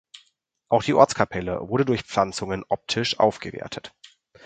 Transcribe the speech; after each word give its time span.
Auch 0.67 0.81
die 0.81 0.95
Ortskapelle 0.95 1.69
wurde 1.69 1.85
durch 1.85 2.01
Pflanzungen 2.01 2.63
optisch 2.69 3.19
aufgewertet. 3.19 3.93